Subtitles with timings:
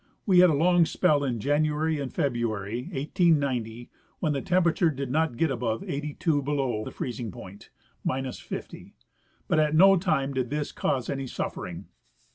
[0.25, 5.37] We had a long spell in January and February, 1890, when the temperature did not
[5.37, 7.69] get above 82° beloAV the freezing point
[8.07, 8.93] (—50°),
[9.47, 11.85] but at no time did this cause any suffering.